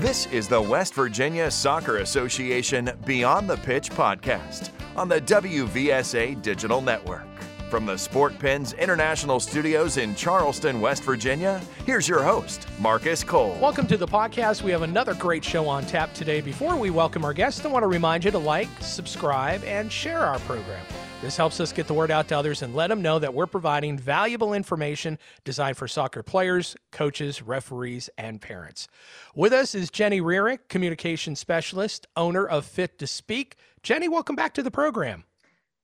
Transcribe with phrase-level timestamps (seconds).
[0.00, 6.80] This is the West Virginia Soccer Association Beyond the Pitch podcast on the WVSA Digital
[6.80, 7.26] Network.
[7.68, 13.58] From the Sport Pens International Studios in Charleston, West Virginia, here's your host, Marcus Cole.
[13.60, 14.62] Welcome to the podcast.
[14.62, 16.40] We have another great show on tap today.
[16.40, 20.20] Before we welcome our guests, I want to remind you to like, subscribe, and share
[20.20, 20.82] our program.
[21.22, 23.46] This helps us get the word out to others and let them know that we're
[23.46, 28.88] providing valuable information designed for soccer players, coaches, referees, and parents.
[29.34, 33.56] With us is Jenny Rearick, communication specialist, owner of Fit to Speak.
[33.82, 35.24] Jenny, welcome back to the program.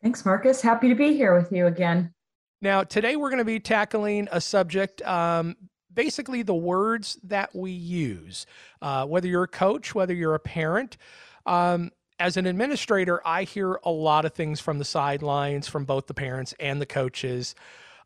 [0.02, 0.62] Thanks, Marcus.
[0.62, 2.14] Happy to be here with you again.
[2.62, 5.54] Now, today we're going to be tackling a subject, um,
[5.92, 8.46] basically the words that we use.
[8.80, 10.96] Uh, whether you're a coach, whether you're a parent,
[11.44, 16.06] um, as an administrator, I hear a lot of things from the sidelines from both
[16.06, 17.54] the parents and the coaches.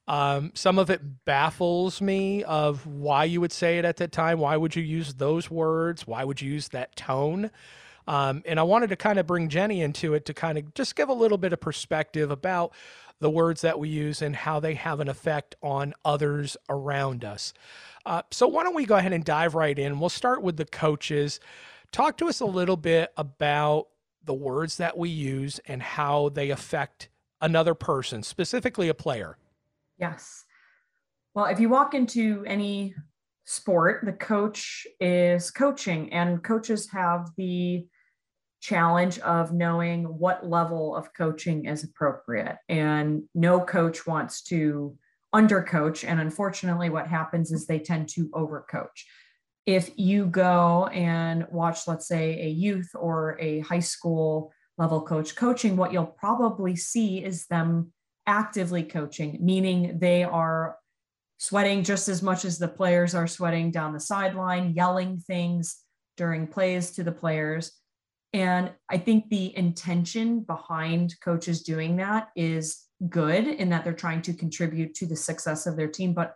[0.09, 4.41] Um, some of it baffles me of why you would say it at that time.
[4.41, 6.07] Why would you use those words?
[6.07, 7.51] Why would you use that tone?
[8.09, 10.97] Um, and I wanted to kind of bring Jenny into it to kind of just
[10.97, 12.73] give a little bit of perspective about
[13.21, 17.53] the words that we use and how they have an effect on others around us.
[18.05, 20.01] Uh, so, why don't we go ahead and dive right in?
[20.01, 21.39] We'll start with the coaches.
[21.93, 23.89] Talk to us a little bit about
[24.25, 27.09] the words that we use and how they affect
[27.41, 29.37] another person, specifically a player.
[29.99, 30.45] Yes.
[31.35, 32.95] Well, if you walk into any
[33.45, 37.87] sport, the coach is coaching, and coaches have the
[38.61, 42.57] challenge of knowing what level of coaching is appropriate.
[42.69, 44.97] And no coach wants to
[45.35, 46.07] undercoach.
[46.07, 49.05] And unfortunately, what happens is they tend to overcoach.
[49.67, 55.37] If you go and watch, let's say, a youth or a high school level coach
[55.37, 57.93] coaching, what you'll probably see is them
[58.27, 60.77] actively coaching, meaning they are
[61.39, 65.79] sweating just as much as the players are sweating down the sideline, yelling things
[66.17, 67.81] during plays to the players
[68.33, 74.23] and I think the intention behind coaches doing that is good in that they're trying
[74.23, 76.15] to contribute to the success of their team.
[76.15, 76.35] But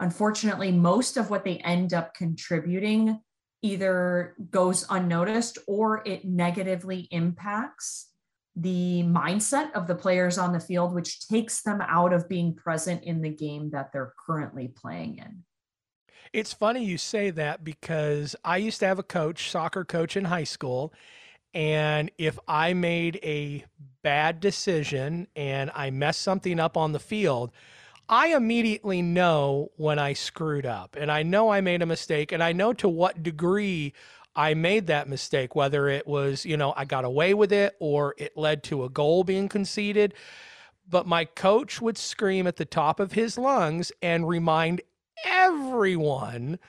[0.00, 3.20] unfortunately, most of what they end up contributing
[3.62, 8.10] either goes unnoticed or it negatively impacts
[8.54, 13.04] the mindset of the players on the field, which takes them out of being present
[13.04, 15.44] in the game that they're currently playing in.
[16.32, 20.24] It's funny you say that because I used to have a coach, soccer coach in
[20.24, 20.92] high school.
[21.54, 23.64] And if I made a
[24.02, 27.52] bad decision and I messed something up on the field,
[28.08, 32.42] I immediately know when I screwed up and I know I made a mistake and
[32.42, 33.92] I know to what degree
[34.36, 38.14] I made that mistake, whether it was, you know, I got away with it or
[38.18, 40.14] it led to a goal being conceded.
[40.88, 44.82] But my coach would scream at the top of his lungs and remind
[45.24, 46.60] everyone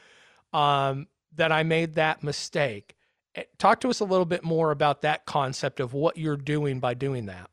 [0.54, 2.96] um, that I made that mistake.
[3.36, 6.80] Eh, talk to us a little bit more about that concept of what you're doing
[6.80, 7.50] by doing that.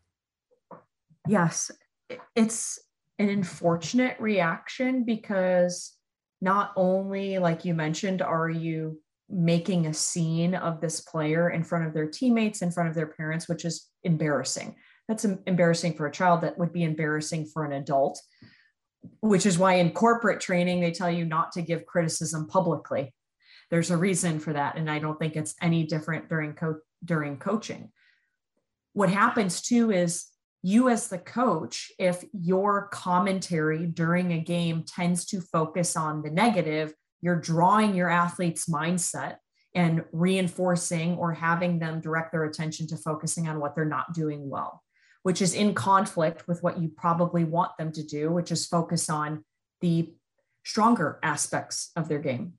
[1.26, 1.70] Yes,
[2.34, 2.78] it's
[3.18, 5.92] an unfortunate reaction because
[6.40, 11.86] not only, like you mentioned, are you making a scene of this player in front
[11.86, 14.76] of their teammates, in front of their parents, which is embarrassing.
[15.08, 16.42] That's embarrassing for a child.
[16.42, 18.20] That would be embarrassing for an adult
[19.20, 23.14] which is why in corporate training they tell you not to give criticism publicly
[23.70, 27.36] there's a reason for that and i don't think it's any different during co- during
[27.36, 27.90] coaching
[28.92, 30.26] what happens too is
[30.64, 36.30] you as the coach if your commentary during a game tends to focus on the
[36.30, 39.36] negative you're drawing your athlete's mindset
[39.74, 44.48] and reinforcing or having them direct their attention to focusing on what they're not doing
[44.48, 44.82] well
[45.24, 49.08] which is in conflict with what you probably want them to do, which is focus
[49.08, 49.42] on
[49.80, 50.12] the
[50.64, 52.52] stronger aspects of their game.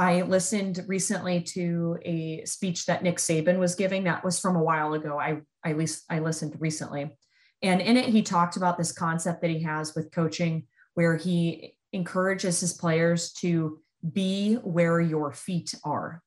[0.00, 4.04] I listened recently to a speech that Nick Saban was giving.
[4.04, 5.20] That was from a while ago.
[5.20, 7.14] I, I, least, I listened recently.
[7.60, 11.76] And in it, he talked about this concept that he has with coaching, where he
[11.92, 13.78] encourages his players to
[14.10, 16.22] be where your feet are.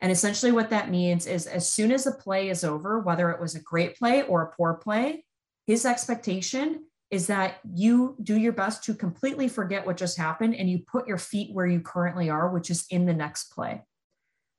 [0.00, 3.40] And essentially, what that means is as soon as a play is over, whether it
[3.40, 5.24] was a great play or a poor play,
[5.66, 10.68] his expectation is that you do your best to completely forget what just happened and
[10.68, 13.82] you put your feet where you currently are, which is in the next play.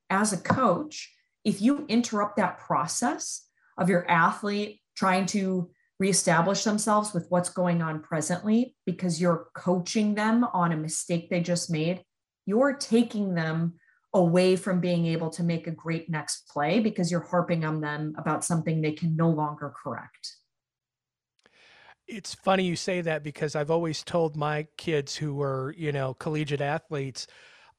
[0.09, 1.13] As a coach,
[1.43, 3.45] if you interrupt that process
[3.77, 10.15] of your athlete trying to reestablish themselves with what's going on presently because you're coaching
[10.15, 12.03] them on a mistake they just made,
[12.45, 13.73] you're taking them
[14.13, 18.13] away from being able to make a great next play because you're harping on them
[18.17, 20.36] about something they can no longer correct.
[22.07, 26.13] It's funny you say that because I've always told my kids who were, you know,
[26.13, 27.27] collegiate athletes,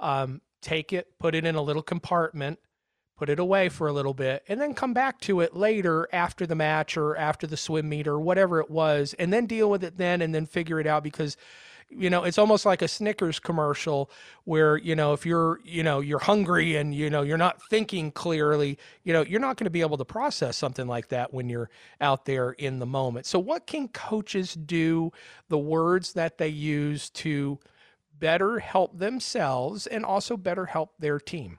[0.00, 2.58] um, take it, put it in a little compartment,
[3.16, 6.46] put it away for a little bit, and then come back to it later after
[6.46, 9.82] the match or after the swim meet or whatever it was, and then deal with
[9.82, 11.36] it then and then figure it out because
[11.90, 14.10] you know it's almost like a snickers commercial
[14.44, 18.10] where you know if you're you know you're hungry and you know you're not thinking
[18.10, 21.48] clearly you know you're not going to be able to process something like that when
[21.48, 21.70] you're
[22.00, 25.10] out there in the moment so what can coaches do
[25.48, 27.58] the words that they use to
[28.18, 31.58] better help themselves and also better help their team?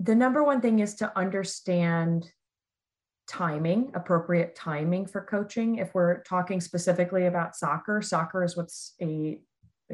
[0.00, 2.32] The number one thing is to understand
[3.28, 5.76] timing, appropriate timing for coaching.
[5.76, 9.40] If we're talking specifically about soccer, soccer is what's a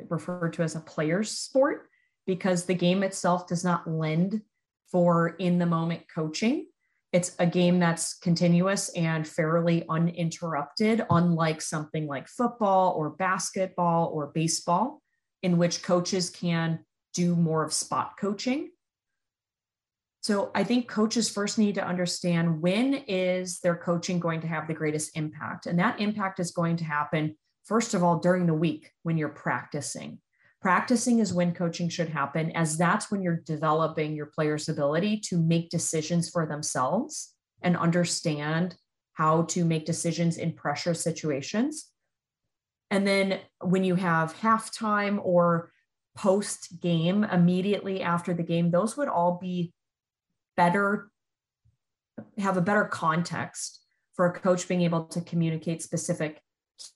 [0.09, 1.89] referred to as a player's sport
[2.27, 4.43] because the game itself does not lend
[4.91, 6.67] for in the moment coaching.
[7.13, 14.29] It's a game that's continuous and fairly uninterrupted, unlike something like football or basketball or
[14.29, 15.03] baseball,
[15.43, 18.71] in which coaches can do more of spot coaching.
[20.23, 24.69] So I think coaches first need to understand when is their coaching going to have
[24.69, 25.67] the greatest impact.
[25.67, 29.31] And that impact is going to happen, first of all, during the week when you're
[29.31, 30.19] practicing.
[30.61, 35.39] Practicing is when coaching should happen, as that's when you're developing your players' ability to
[35.39, 38.77] make decisions for themselves and understand
[39.15, 41.91] how to make decisions in pressure situations.
[42.91, 45.73] And then when you have halftime or
[46.15, 49.73] post game, immediately after the game, those would all be
[50.61, 51.11] better,
[52.37, 53.81] have a better context
[54.15, 56.43] for a coach being able to communicate specific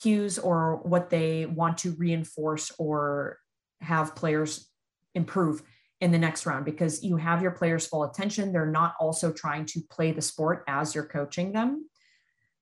[0.03, 3.39] cues or what they want to reinforce or
[3.81, 4.69] have players
[5.15, 5.63] improve
[6.03, 8.53] in the next round because you have your players full attention.
[8.53, 11.89] They're not also trying to play the sport as you're coaching them.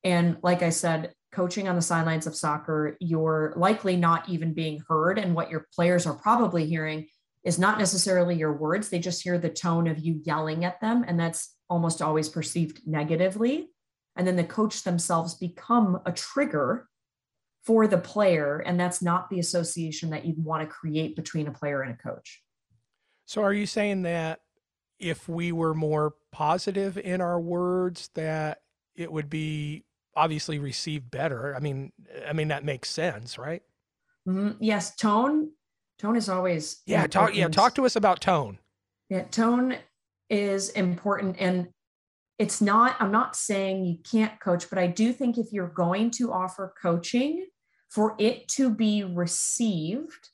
[0.04, 4.84] And like I said, coaching on the sidelines of soccer, you're likely not even being
[4.88, 5.18] heard.
[5.18, 7.08] And what your players are probably hearing
[7.44, 8.88] is not necessarily your words.
[8.88, 11.04] They just hear the tone of you yelling at them.
[11.06, 13.70] And that's almost always perceived negatively.
[14.16, 16.88] And then the coach themselves become a trigger
[17.64, 18.58] for the player.
[18.58, 21.96] And that's not the association that you'd want to create between a player and a
[21.96, 22.42] coach.
[23.26, 24.40] So are you saying that
[24.98, 28.58] if we were more positive in our words, that
[28.94, 29.84] it would be
[30.14, 31.56] obviously received better?
[31.56, 31.92] I mean,
[32.28, 33.62] I mean, that makes sense, right?
[34.28, 34.62] Mm-hmm.
[34.62, 34.94] Yes.
[34.94, 35.50] Tone,
[36.02, 36.82] tone is always.
[36.84, 37.04] Yeah.
[37.04, 37.12] Important.
[37.12, 37.48] Talk, yeah.
[37.48, 38.58] Talk to us about tone.
[39.08, 39.22] Yeah.
[39.24, 39.76] Tone
[40.28, 41.36] is important.
[41.38, 41.68] And
[42.38, 46.10] it's not, I'm not saying you can't coach, but I do think if you're going
[46.12, 47.46] to offer coaching,
[47.88, 50.30] for it to be received,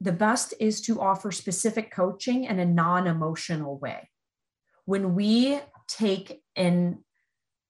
[0.00, 4.10] the best is to offer specific coaching in a non emotional way.
[4.84, 5.58] When we
[5.88, 7.02] take an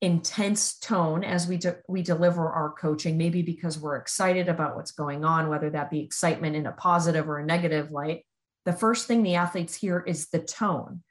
[0.03, 4.91] intense tone as we, de- we deliver our coaching, maybe because we're excited about what's
[4.91, 8.27] going on, whether that be excitement in a positive or a negative light,
[8.65, 11.03] the first thing the athletes hear is the tone.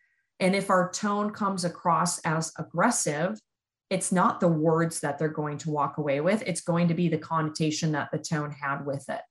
[0.41, 3.39] And if our tone comes across as aggressive,
[3.89, 7.07] it's not the words that they're going to walk away with, it's going to be
[7.07, 9.21] the connotation that the tone had with it.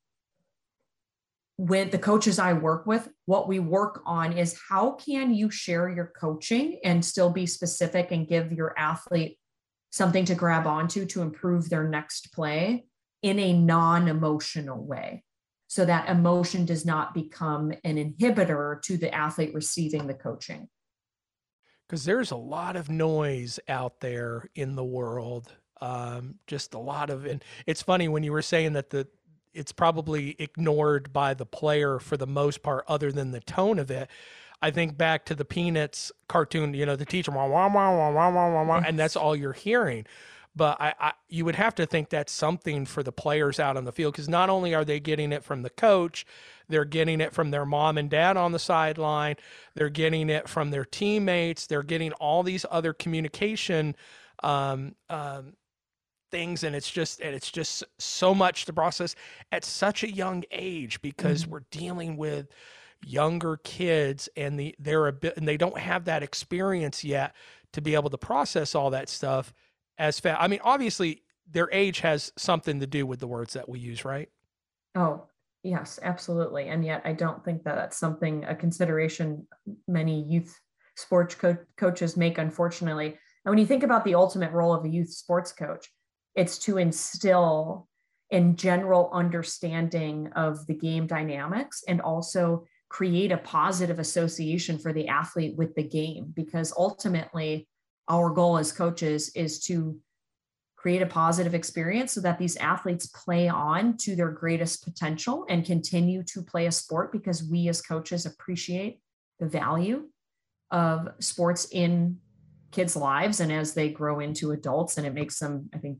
[1.58, 5.90] With the coaches I work with, what we work on is how can you share
[5.90, 9.36] your coaching and still be specific and give your athlete
[9.90, 12.84] something to grab onto to improve their next play
[13.22, 15.24] in a non emotional way.
[15.68, 20.68] So that emotion does not become an inhibitor to the athlete receiving the coaching
[21.90, 25.52] because there's a lot of noise out there in the world.
[25.80, 29.08] Um, just a lot of, and it's funny when you were saying that the
[29.52, 33.90] it's probably ignored by the player for the most part, other than the tone of
[33.90, 34.08] it.
[34.62, 38.10] I think back to the Peanuts cartoon, you know, the teacher, wah, wah, wah, wah,
[38.10, 40.06] wah, wah, wah, and that's all you're hearing.
[40.54, 43.84] But I, I, you would have to think that's something for the players out on
[43.84, 46.26] the field because not only are they getting it from the coach,
[46.68, 49.36] they're getting it from their mom and dad on the sideline,
[49.74, 53.94] they're getting it from their teammates, they're getting all these other communication
[54.42, 55.54] um, um,
[56.30, 59.14] things, and it's just and it's just so much to process
[59.52, 61.52] at such a young age because mm-hmm.
[61.52, 62.48] we're dealing with
[63.04, 67.34] younger kids and the they're and they don't have that experience yet
[67.72, 69.52] to be able to process all that stuff
[69.98, 70.40] as fast.
[70.40, 74.04] I mean, obviously, their age has something to do with the words that we use,
[74.04, 74.28] right?
[74.94, 75.26] Oh,
[75.62, 76.68] yes, absolutely.
[76.68, 79.46] And yet, I don't think that that's something a consideration
[79.86, 80.58] many youth
[80.96, 83.18] sports co- coaches make, unfortunately.
[83.44, 85.88] And when you think about the ultimate role of a youth sports coach,
[86.34, 87.88] it's to instill
[88.30, 95.08] in general understanding of the game dynamics and also create a positive association for the
[95.08, 97.66] athlete with the game because ultimately
[98.08, 99.98] our goal as coaches is to
[100.76, 105.64] create a positive experience so that these athletes play on to their greatest potential and
[105.64, 109.00] continue to play a sport because we as coaches appreciate
[109.38, 110.08] the value
[110.70, 112.18] of sports in
[112.72, 115.98] kids' lives and as they grow into adults and it makes them i think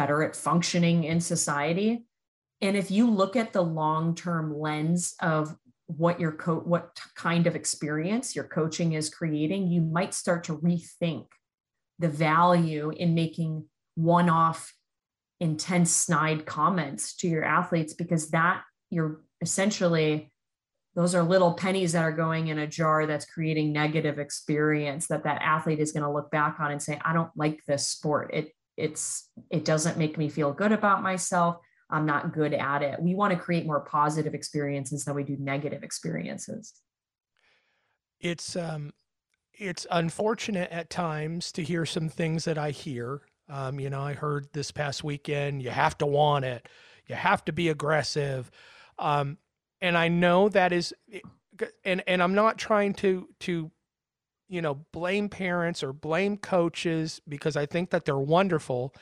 [0.00, 2.06] better at functioning in society.
[2.62, 5.54] And if you look at the long-term lens of
[5.96, 10.56] what your co- what kind of experience your coaching is creating you might start to
[10.58, 11.26] rethink
[11.98, 14.72] the value in making one-off
[15.40, 20.30] intense snide comments to your athletes because that you're essentially
[20.96, 25.24] those are little pennies that are going in a jar that's creating negative experience that
[25.24, 28.30] that athlete is going to look back on and say i don't like this sport.
[28.32, 31.58] It it's it doesn't make me feel good about myself
[31.90, 33.00] i'm not good at it.
[33.00, 36.72] We want to create more positive experiences than we do negative experiences.
[38.20, 38.92] It's um
[39.54, 43.22] it's unfortunate at times to hear some things that i hear.
[43.48, 46.68] Um, you know i heard this past weekend you have to want it.
[47.06, 48.50] You have to be aggressive.
[48.98, 49.38] Um,
[49.80, 50.94] and I know that is
[51.84, 53.70] and and I'm not trying to to
[54.48, 58.94] you know blame parents or blame coaches because I think that they're wonderful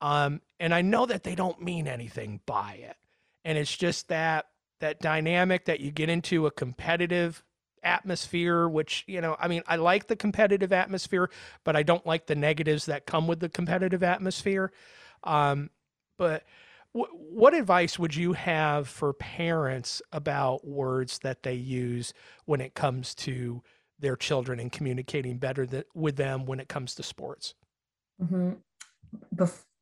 [0.00, 2.96] um and I know that they don't mean anything by it
[3.44, 4.46] and it's just that
[4.80, 7.42] that dynamic that you get into a competitive
[7.82, 11.30] atmosphere which you know I mean I like the competitive atmosphere
[11.64, 14.72] but I don't like the negatives that come with the competitive atmosphere
[15.24, 15.70] um
[16.16, 16.44] but
[16.92, 22.12] what advice would you have for parents about words that they use
[22.46, 23.62] when it comes to
[23.98, 27.54] their children and communicating better th- with them when it comes to sports?
[28.22, 28.52] Mm-hmm.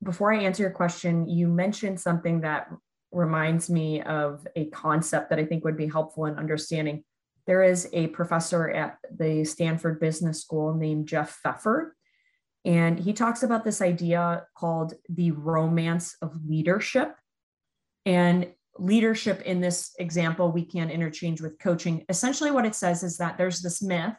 [0.03, 2.69] Before I answer your question, you mentioned something that
[3.13, 7.05] reminds me of a concept that I think would be helpful in understanding.
[7.47, 11.97] There is a professor at the Stanford Business School named Jeff Pfeffer,
[12.65, 17.15] and he talks about this idea called the romance of leadership.
[18.05, 22.05] And leadership in this example, we can interchange with coaching.
[22.09, 24.15] Essentially, what it says is that there's this myth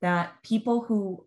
[0.00, 1.26] that people who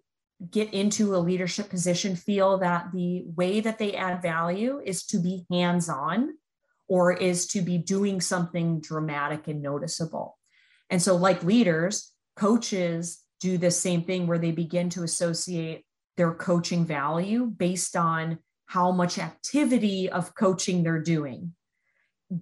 [0.52, 5.18] get into a leadership position feel that the way that they add value is to
[5.18, 6.34] be hands on
[6.88, 10.38] or is to be doing something dramatic and noticeable.
[10.90, 15.84] And so, like leaders, coaches do the same thing where they begin to associate
[16.18, 21.54] their coaching value based on how much activity of coaching they're doing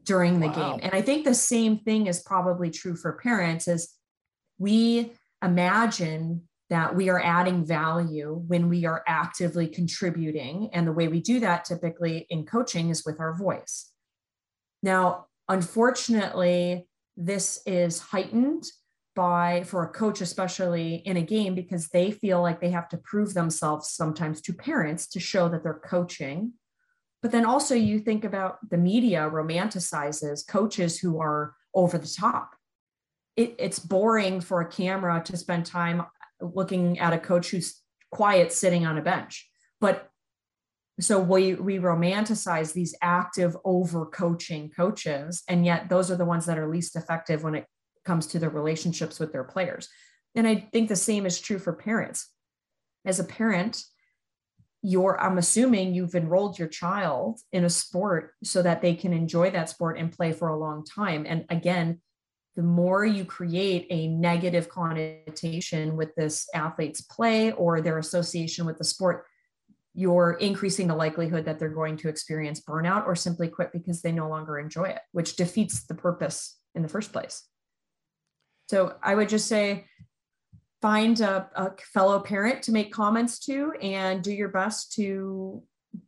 [0.03, 0.53] during the wow.
[0.53, 0.79] game.
[0.83, 3.89] And I think the same thing is probably true for parents is
[4.57, 5.11] we
[5.43, 10.71] imagine that we are adding value when we are actively contributing.
[10.73, 13.91] And the way we do that typically in coaching is with our voice.
[14.81, 18.63] Now, unfortunately, this is heightened
[19.15, 22.97] by for a coach especially in a game because they feel like they have to
[22.97, 26.53] prove themselves sometimes to parents to show that they're coaching.
[27.21, 32.55] But then also you think about the media romanticizes coaches who are over the top.
[33.35, 36.03] It, it's boring for a camera to spend time
[36.43, 37.81] looking at a coach who's
[38.11, 40.09] quiet sitting on a bench but
[40.99, 46.45] so we we romanticize these active over coaching coaches and yet those are the ones
[46.45, 47.65] that are least effective when it
[48.05, 49.89] comes to their relationships with their players.
[50.35, 52.29] And I think the same is true for parents.
[53.05, 53.81] As a parent,
[54.81, 59.51] you're, I'm assuming you've enrolled your child in a sport so that they can enjoy
[59.51, 61.25] that sport and play for a long time.
[61.27, 62.01] And again,
[62.55, 68.77] the more you create a negative connotation with this athlete's play or their association with
[68.77, 69.25] the sport,
[69.95, 74.11] you're increasing the likelihood that they're going to experience burnout or simply quit because they
[74.11, 77.43] no longer enjoy it, which defeats the purpose in the first place.
[78.69, 79.85] So I would just say
[80.81, 85.63] find a, a, fellow parent to make comments to and do your best to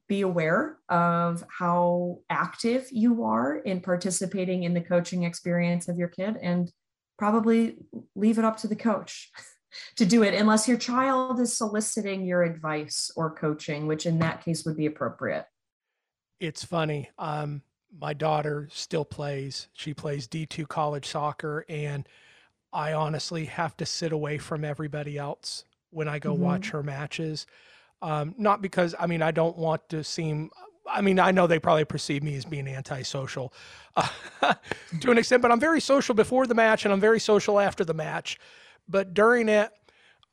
[0.08, 6.08] be aware of how active you are in participating in the coaching experience of your
[6.08, 6.72] kid and
[7.18, 7.78] probably
[8.16, 9.32] leave it up to the coach
[9.96, 14.44] to do it unless your child is soliciting your advice or coaching which in that
[14.44, 15.46] case would be appropriate
[16.40, 17.62] it's funny um,
[18.00, 22.08] my daughter still plays she plays d2 college soccer and
[22.76, 26.44] I honestly have to sit away from everybody else when I go mm-hmm.
[26.44, 27.48] watch her matches.
[28.06, 30.52] Um, not because I mean I don't want to seem.
[30.88, 33.52] I mean I know they probably perceive me as being antisocial
[33.96, 34.08] uh,
[35.02, 37.84] to an extent, but I'm very social before the match and I'm very social after
[37.84, 38.38] the match.
[38.88, 39.72] But during it,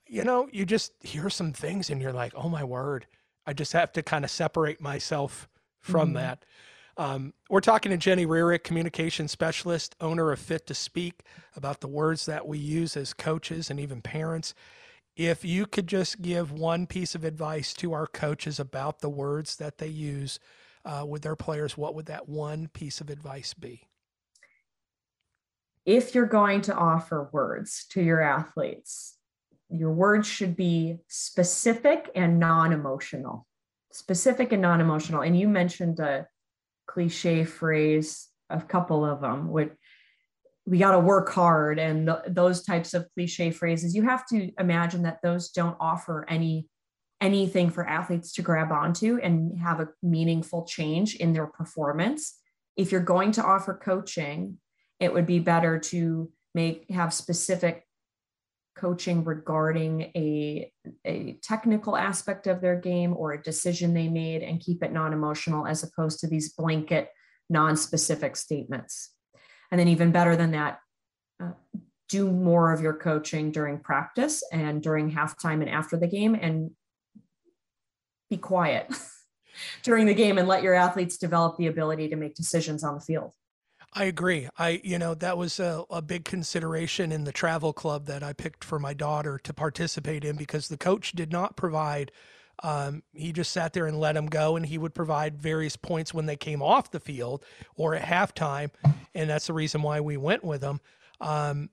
[0.06, 3.06] you know, you just hear some things and you're like, oh my word,
[3.46, 5.48] I just have to kind of separate myself
[5.80, 6.16] from mm-hmm.
[6.16, 6.44] that.
[6.98, 11.22] Um, we're talking to Jenny Rearick, communication specialist, owner of Fit to Speak,
[11.56, 14.54] about the words that we use as coaches and even parents
[15.16, 19.56] if you could just give one piece of advice to our coaches about the words
[19.56, 20.38] that they use
[20.84, 23.82] uh, with their players, what would that one piece of advice be?
[25.84, 29.16] If you're going to offer words to your athletes,
[29.68, 33.46] your words should be specific and non emotional.
[33.90, 35.22] Specific and non emotional.
[35.22, 36.26] And you mentioned a
[36.86, 39.72] cliche phrase, a couple of them, which
[40.64, 44.50] we got to work hard and th- those types of cliche phrases you have to
[44.58, 46.68] imagine that those don't offer any
[47.20, 52.36] anything for athletes to grab onto and have a meaningful change in their performance.
[52.76, 54.58] If you're going to offer coaching
[55.02, 57.84] it would be better to make have specific
[58.76, 60.72] coaching regarding a,
[61.04, 65.66] a technical aspect of their game or a decision they made and keep it non-emotional
[65.66, 67.08] as opposed to these blanket
[67.50, 69.10] non-specific statements
[69.72, 70.78] and then, even better than that,
[71.42, 71.50] uh,
[72.08, 76.70] do more of your coaching during practice and during halftime and after the game, and
[78.28, 78.92] be quiet
[79.82, 83.00] during the game and let your athletes develop the ability to make decisions on the
[83.00, 83.32] field.
[83.94, 84.48] I agree.
[84.58, 88.32] I, you know, that was a, a, big consideration in the travel club that I
[88.32, 92.10] picked for my daughter to participate in because the coach did not provide
[92.62, 96.14] um, he just sat there and let them go, and he would provide various points
[96.14, 98.70] when they came off the field or at halftime,
[99.14, 100.80] and that's the reason why we went with him.
[101.20, 101.70] Um,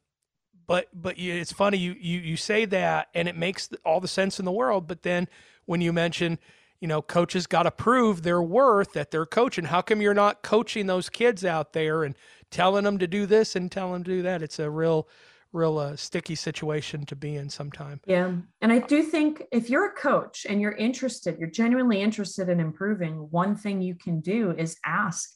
[0.65, 4.39] but but it's funny you you you say that, and it makes all the sense
[4.39, 4.87] in the world.
[4.87, 5.27] But then
[5.65, 6.39] when you mention,
[6.79, 9.65] you know, coaches got to prove their worth that they're coaching.
[9.65, 12.15] How come you're not coaching those kids out there and
[12.51, 14.41] telling them to do this and telling them to do that?
[14.41, 15.07] It's a real
[15.51, 17.99] real uh, sticky situation to be in sometime.
[18.05, 18.33] Yeah.
[18.61, 22.59] And I do think if you're a coach and you're interested, you're genuinely interested in
[22.59, 25.29] improving, one thing you can do is ask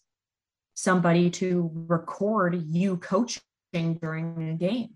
[0.75, 3.41] somebody to record you coaching
[3.73, 4.89] during a game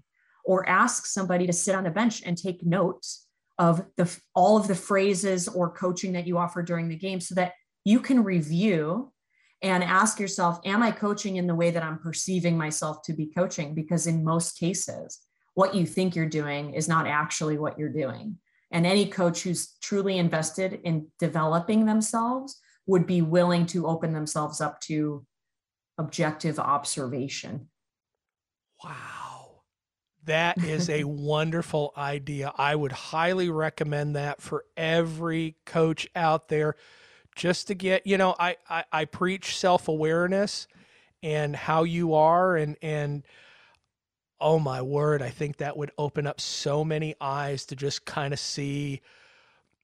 [0.46, 3.28] or ask somebody to sit on a bench and take notes
[3.60, 7.36] of the all of the phrases or coaching that you offer during the game so
[7.36, 9.12] that you can review
[9.62, 13.28] and ask yourself, am I coaching in the way that I'm perceiving myself to be
[13.28, 13.74] coaching?
[13.74, 15.20] Because in most cases,
[15.56, 18.38] what you think you're doing is not actually what you're doing.
[18.72, 24.62] And any coach who's truly invested in developing themselves would be willing to open themselves
[24.62, 25.26] up to
[25.98, 27.70] objective observation.
[28.84, 29.64] Wow.
[30.26, 32.52] That is a wonderful idea.
[32.56, 36.76] I would highly recommend that for every coach out there
[37.38, 40.68] just to get you know i i, I preach self-awareness
[41.24, 43.24] and how you are and and
[44.42, 48.34] oh my word i think that would open up so many eyes to just kind
[48.34, 49.02] of see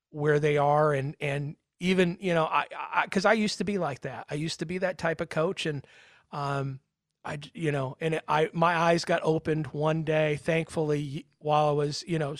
[0.09, 2.65] where they are and and even you know i
[3.05, 4.25] because I, I, used to be like that.
[4.29, 5.85] I used to be that type of coach and
[6.31, 6.79] um
[7.23, 11.71] i you know and it, i my eyes got opened one day thankfully while i
[11.71, 12.35] was you know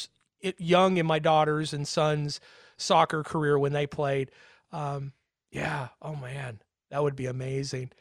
[0.57, 2.39] young in my daughters and sons
[2.77, 4.31] soccer career when they played
[4.73, 5.13] um,
[5.51, 5.89] yeah.
[6.01, 6.59] Oh man,
[6.91, 7.91] that would be amazing.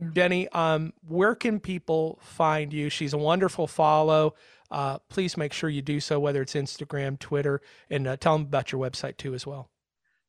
[0.00, 0.08] Yeah.
[0.14, 2.90] Jenny, um, where can people find you?
[2.90, 4.34] She's a wonderful follow.
[4.70, 8.42] Uh, please make sure you do so, whether it's Instagram, Twitter, and uh, tell them
[8.42, 9.70] about your website too as well.